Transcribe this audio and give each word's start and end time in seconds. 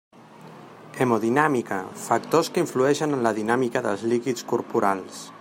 Hemodinàmica: 1.03 1.77
factors 2.05 2.49
que 2.55 2.65
influïxen 2.65 3.15
en 3.19 3.23
la 3.29 3.35
dinàmica 3.41 3.85
dels 3.89 4.09
líquids 4.15 4.51
corporals. 4.55 5.23